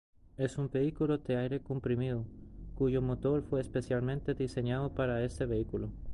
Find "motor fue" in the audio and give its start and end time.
3.03-3.61